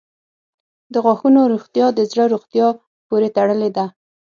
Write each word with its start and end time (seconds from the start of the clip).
•د 0.93 0.95
غاښونو 1.05 1.41
روغتیا 1.53 1.87
د 1.93 1.99
زړه 2.11 2.25
روغتیا 2.33 2.67
پورې 3.07 3.27
تړلې 3.37 3.69
ده. 3.77 3.85